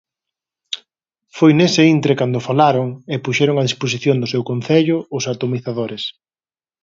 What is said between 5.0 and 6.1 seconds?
os atomizadores.